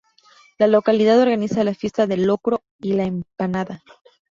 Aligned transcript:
La 0.57 0.65
localidad 0.65 1.19
organiza 1.19 1.63
la 1.63 1.75
Fiesta 1.75 2.07
del 2.07 2.25
Locro 2.25 2.63
y 2.79 2.93
la 2.93 3.03
Empanada. 3.03 3.83